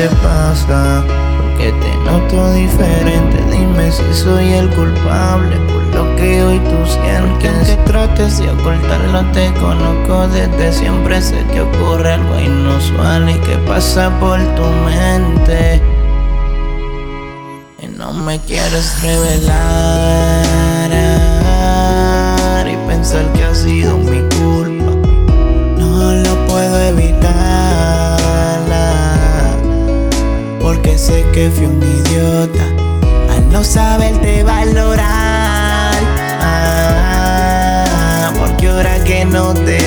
te 0.00 0.08
pasa, 0.16 1.04
porque 1.36 1.72
te 1.72 1.94
noto 2.04 2.52
diferente. 2.54 3.36
Dime 3.50 3.92
si 3.92 4.14
soy 4.14 4.52
el 4.54 4.70
culpable 4.70 5.56
por 5.70 5.82
lo 5.94 6.16
que 6.16 6.42
hoy 6.42 6.58
tú 6.58 6.86
sientes. 6.86 7.68
Que 7.68 7.76
trates 7.84 8.38
de 8.38 8.48
ocultarlo, 8.48 9.26
te 9.32 9.52
conozco 9.60 10.26
desde 10.28 10.72
siempre. 10.72 11.20
Sé 11.20 11.44
que 11.52 11.60
ocurre 11.60 12.14
algo 12.14 12.40
inusual 12.40 13.28
y 13.28 13.34
que 13.40 13.58
pasa 13.68 14.08
por 14.18 14.38
tu 14.56 14.64
mente. 14.86 15.82
Y 17.82 17.86
no 17.88 18.14
me 18.14 18.40
quieres 18.40 19.02
revelar 19.02 19.50
y 22.66 22.76
pensar 22.88 23.30
que 23.34 23.44
ha 23.44 23.54
sido 23.54 23.98
mi 23.98 24.09
que 31.40 31.48
fui 31.52 31.64
un 31.64 31.80
idiota 31.82 32.66
al 33.32 33.48
no 33.50 33.64
saberte 33.64 34.42
valorar. 34.44 35.94
Ah, 36.42 38.30
porque 38.38 38.68
ahora 38.68 39.02
que 39.04 39.24
no 39.24 39.54
te 39.54 39.78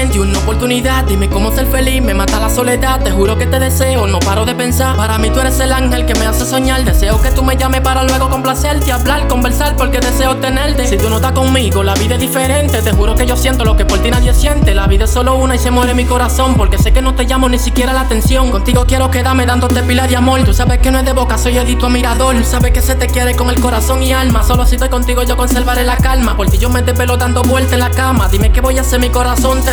solamente 0.00 0.20
una 0.20 0.38
oportunidad, 0.38 1.04
dime 1.04 1.28
cómo 1.28 1.52
ser 1.52 1.66
feliz, 1.66 2.02
me 2.02 2.14
mata 2.14 2.40
la 2.40 2.48
soledad, 2.48 3.02
te 3.02 3.10
juro 3.10 3.36
que 3.36 3.46
te 3.46 3.58
deseo, 3.58 4.06
no 4.06 4.18
paro 4.18 4.46
de 4.46 4.54
pensar. 4.54 4.96
Para 4.96 5.18
mí 5.18 5.28
tú 5.30 5.40
eres 5.40 5.60
el 5.60 5.72
ángel 5.72 6.06
que 6.06 6.14
me 6.14 6.26
hace 6.26 6.46
soñar, 6.46 6.84
deseo 6.84 7.20
que 7.20 7.30
tú 7.30 7.42
me 7.42 7.56
llames 7.56 7.82
para 7.82 8.04
luego 8.04 8.30
complacerte, 8.30 8.92
hablar, 8.92 9.28
conversar, 9.28 9.76
porque 9.76 10.00
deseo 10.00 10.36
tenerte. 10.36 10.86
Si 10.86 10.96
tú 10.96 11.10
no 11.10 11.16
estás 11.16 11.32
conmigo, 11.32 11.82
la 11.82 11.94
vida 11.94 12.14
es 12.14 12.20
diferente, 12.20 12.80
te 12.80 12.92
juro 12.92 13.14
que 13.14 13.26
yo 13.26 13.36
siento 13.36 13.64
lo 13.64 13.76
que 13.76 13.84
por 13.84 13.98
ti 13.98 14.10
nadie 14.10 14.32
siente. 14.32 14.74
La 14.74 14.86
vida 14.86 15.04
es 15.04 15.10
solo 15.10 15.34
una 15.34 15.56
y 15.56 15.58
se 15.58 15.70
muere 15.70 15.92
mi 15.92 16.06
corazón, 16.06 16.54
porque 16.54 16.78
sé 16.78 16.92
que 16.92 17.02
no 17.02 17.14
te 17.14 17.24
llamo 17.24 17.48
ni 17.48 17.58
siquiera 17.58 17.92
la 17.92 18.02
atención. 18.02 18.50
Contigo 18.50 18.84
quiero 18.86 19.10
quedarme 19.10 19.44
dándote 19.44 19.82
pila 19.82 20.06
de 20.06 20.16
amor, 20.16 20.42
tú 20.44 20.54
sabes 20.54 20.78
que 20.78 20.90
no 20.90 21.00
es 21.00 21.04
de 21.04 21.12
boca, 21.12 21.36
soy 21.36 21.58
edito 21.58 21.90
mirador. 21.90 22.36
Tú 22.36 22.44
sabes 22.44 22.72
que 22.72 22.80
se 22.80 22.94
te 22.94 23.06
quiere 23.06 23.34
con 23.34 23.50
el 23.50 23.60
corazón 23.60 24.02
y 24.02 24.12
alma, 24.12 24.42
solo 24.44 24.64
si 24.64 24.76
estoy 24.76 24.88
contigo 24.88 25.22
yo 25.24 25.36
conservaré 25.36 25.84
la 25.84 25.96
calma, 25.96 26.36
porque 26.36 26.56
yo 26.56 26.70
me 26.70 26.80
desvelo 26.80 27.18
dando 27.18 27.42
vueltas 27.42 27.74
en 27.74 27.80
la 27.80 27.90
cama. 27.90 28.28
Dime 28.28 28.50
qué 28.50 28.62
voy 28.62 28.78
a 28.78 28.80
hacer, 28.80 28.98
mi 28.98 29.10
corazón 29.10 29.62
te 29.62 29.72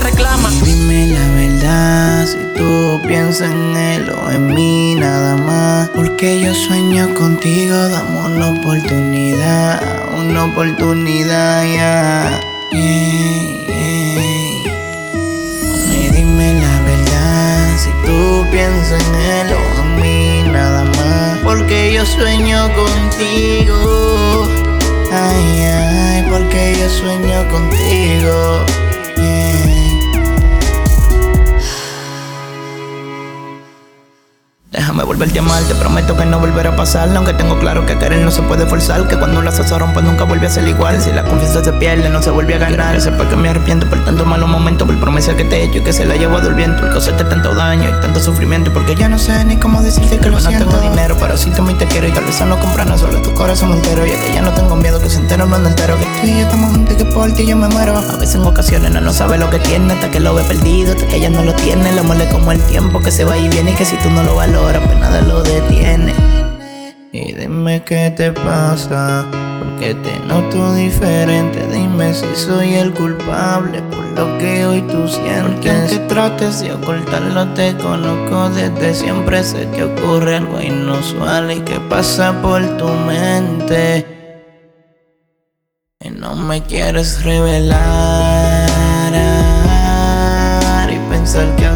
Dime 0.64 1.06
la 1.08 1.28
verdad, 1.30 2.26
si 2.26 2.40
tú 2.58 3.00
piensas 3.08 3.52
en 3.52 3.78
él 3.78 4.10
o 4.10 4.32
en 4.32 4.48
mí 4.48 4.96
nada 4.96 5.36
más. 5.38 5.90
Porque 5.90 6.40
yo 6.42 6.56
sueño 6.56 7.14
contigo, 7.14 7.76
dame 7.88 8.20
una 8.22 8.50
oportunidad, 8.50 9.80
una 10.18 10.46
oportunidad 10.46 11.64
ya. 11.66 12.40
Yeah, 12.72 12.82
yeah. 13.68 14.74
Y 15.94 16.10
dime 16.10 16.54
la 16.56 16.82
verdad, 16.82 17.78
si 17.78 17.92
tú 18.06 18.46
piensas 18.52 19.02
en 19.08 19.16
él 19.16 19.54
o 19.54 19.82
en 19.84 19.96
mí 20.02 20.44
nada 20.52 20.84
más. 20.84 21.38
Porque 21.44 21.94
yo 21.94 22.06
sueño 22.06 22.70
contigo. 22.74 24.48
Ay, 25.14 25.62
ay, 25.62 26.26
porque 26.30 26.76
yo 26.80 26.90
sueño 26.90 27.48
contigo. 27.50 28.66
Volverte 35.18 35.40
a 35.40 35.42
amar, 35.42 35.64
te 35.64 35.74
prometo 35.74 36.16
que 36.16 36.26
no 36.26 36.40
volverá 36.40 36.70
a 36.70 36.76
pasar 36.76 37.10
Aunque 37.16 37.34
tengo 37.34 37.58
claro 37.58 37.86
que 37.88 37.98
querer 37.98 38.24
no 38.24 38.30
se 38.30 38.44
puede 38.44 38.68
forzar 38.68 39.08
Que 39.08 39.18
cuando 39.18 39.42
las 39.42 39.56
se 39.56 39.78
rompe 39.78 40.02
nunca 40.04 40.26
vuelve 40.26 40.46
a 40.46 40.50
ser 40.50 40.68
igual. 40.68 41.02
Si 41.02 41.12
la 41.12 41.24
confianza 41.24 41.64
se 41.64 41.74
pierde 41.74 42.10
no 42.10 42.22
se 42.22 42.30
vuelve 42.30 42.54
a 42.54 42.60
ganar. 42.60 42.94
Que 42.94 43.02
sepa 43.02 43.28
que 43.28 43.36
me 43.36 43.50
arrepiento 43.50 43.90
por 43.90 44.04
tantos 44.06 44.28
malos 44.28 44.48
momentos 44.48 44.88
Por 44.88 45.00
promesa 45.00 45.36
que 45.36 45.44
te 45.44 45.58
he 45.58 45.64
hecho 45.64 45.80
y 45.80 45.82
que 45.82 45.92
se 45.92 46.06
la 46.06 46.16
llevo 46.16 46.40
del 46.40 46.54
viento 46.54 46.82
Por 46.82 46.92
causarte 46.92 47.24
tanto 47.24 47.56
daño 47.56 47.90
y 47.90 48.02
tanto 48.02 48.20
sufrimiento 48.20 48.72
Porque 48.72 48.96
ya 48.96 49.10
no 49.10 49.18
sé 49.18 49.44
ni 49.46 49.58
cómo 49.58 49.82
decirte 49.82 50.20
que 50.20 50.30
lo 50.30 50.40
siento 50.40 50.66
No 50.66 50.72
tengo 50.72 50.90
dinero 50.90 51.18
pero 51.20 51.36
sí 51.36 51.50
te 51.50 51.62
y 51.62 51.74
te 51.74 51.86
quiero 51.88 52.08
Y 52.08 52.12
tal 52.12 52.26
vez 52.26 52.40
no 52.42 52.60
comprar 52.60 52.86
nada 52.86 53.00
solo 53.00 53.20
tu 53.24 53.34
corazón 53.34 53.72
entero 53.72 54.06
Y 54.06 54.12
es 54.12 54.20
que 54.20 54.34
ya 54.34 54.42
no 54.44 54.52
tengo 54.52 54.76
miedo 54.76 55.00
que 55.00 55.10
se 55.10 55.18
entere 55.18 55.42
el 55.44 55.50
mundo 55.50 55.70
entero 55.70 55.98
Que 55.98 56.06
tú 56.06 56.28
y 56.28 56.38
yo 56.38 56.42
estamos 56.42 56.72
juntos 56.72 56.94
y 56.94 56.98
que 56.98 57.06
por 57.06 57.32
ti 57.34 57.48
yo 57.48 57.58
me 57.58 57.68
muero. 57.70 57.98
A 57.98 58.18
veces 58.18 58.36
en 58.36 58.44
ocasiones 58.44 58.92
no, 58.92 59.02
no 59.02 59.12
sabe 59.12 59.40
lo 59.40 59.50
que 59.50 59.58
tiene 59.58 59.94
Hasta 59.94 60.12
que 60.12 60.20
lo 60.20 60.36
ve 60.36 60.44
perdido, 60.44 60.94
hasta 60.94 61.08
que 61.08 61.16
ella 61.16 61.32
no 61.32 61.44
lo 61.44 61.54
tiene. 61.56 61.92
Lo 61.94 62.04
muele 62.04 62.30
como 62.30 62.52
el 62.52 62.62
tiempo 62.62 63.02
que 63.02 63.12
se 63.12 63.26
va 63.26 63.36
y 63.38 63.50
viene 63.50 63.72
Y 63.72 63.74
que 63.74 63.86
si 63.86 63.96
tú 63.98 64.12
no 64.12 64.22
lo 64.22 64.36
valoras 64.36 64.84
pues 64.86 65.07
lo 65.28 65.44
detiene. 65.44 66.14
Y 67.12 67.34
dime 67.34 67.84
qué 67.84 68.12
te 68.16 68.32
pasa 68.32 69.26
Porque 69.60 69.96
te 69.96 70.20
noto 70.28 70.74
diferente. 70.74 71.66
Dime 71.72 72.14
si 72.14 72.28
soy 72.36 72.76
el 72.76 72.94
culpable 72.94 73.82
Por 73.84 74.06
lo 74.12 74.38
que 74.38 74.66
hoy 74.66 74.82
tú 74.82 75.08
sientes. 75.08 75.38
Aunque 75.42 76.00
trates 76.08 76.60
de 76.62 76.74
ocultarlo 76.74 77.48
te 77.54 77.76
conozco 77.78 78.50
desde 78.50 78.94
siempre. 78.94 79.44
Sé 79.44 79.68
que 79.76 79.86
ocurre 79.86 80.36
algo 80.36 80.62
inusual 80.62 81.52
Y 81.52 81.62
que 81.62 81.80
pasa 81.80 82.34
por 82.42 82.62
tu 82.78 82.88
mente. 82.88 84.06
Y 86.00 86.10
no 86.10 86.36
me 86.36 86.62
quieres 86.62 87.24
revelar. 87.24 88.68
Y 90.92 91.00
pensar 91.10 91.56
que 91.56 91.67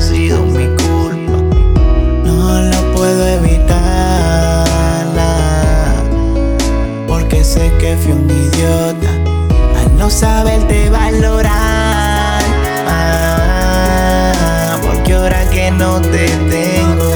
saberte 10.11 10.89
valorar 10.89 12.41
Ah, 12.87 14.77
Porque 14.81 15.13
ahora 15.13 15.45
que 15.49 15.71
no 15.71 16.01
te 16.01 16.27
tengo 16.27 17.11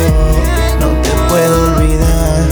No 0.79 0.88
te 1.01 1.09
puedo 1.29 1.75
olvidar 1.75 2.47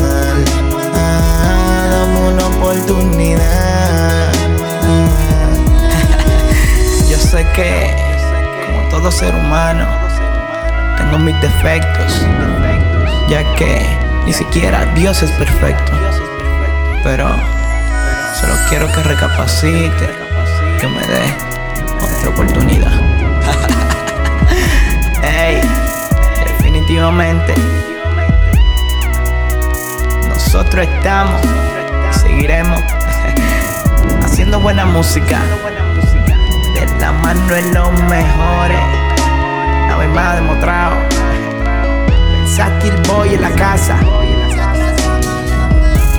Ah, 0.95 1.87
Dame 1.91 2.19
una 2.33 2.45
oportunidad. 2.47 4.33
Yo 7.09 7.17
sé 7.17 7.45
que, 7.55 7.95
como 8.65 8.89
todo 8.89 9.11
ser 9.11 9.33
humano, 9.35 9.85
tengo 10.97 11.17
mis 11.19 11.39
defectos, 11.41 12.21
ya 13.29 13.43
que 13.55 13.85
ni 14.25 14.33
siquiera 14.33 14.85
Dios 14.95 15.21
es 15.23 15.31
perfecto. 15.31 15.91
Pero 17.03 17.29
solo 18.39 18.53
quiero 18.69 18.87
que 18.91 19.03
recapacite, 19.03 20.09
me 20.89 21.01
dé 21.01 21.33
otra 22.01 22.29
oportunidad. 22.29 22.91
Hey, 25.25 25.61
definitivamente, 26.45 27.55
nosotros 30.27 30.85
estamos, 30.85 31.41
seguiremos 32.21 32.81
haciendo 34.23 34.59
buena 34.59 34.85
música 34.85 35.39
de 36.73 36.85
la 36.99 37.13
mano 37.13 37.55
en 37.55 37.73
los 37.73 37.91
mejores. 38.03 38.83
Una 39.85 39.97
vez 39.97 40.09
más 40.09 40.35
demostrado. 40.35 40.95
Versátil 42.41 42.93
Boy 43.07 43.33
en 43.35 43.41
la 43.41 43.51
casa. 43.51 43.97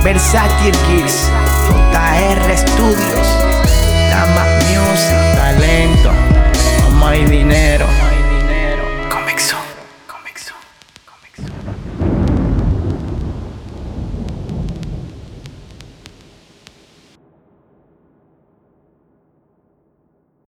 Versátil 0.03 0.71
Kids. 0.87 1.31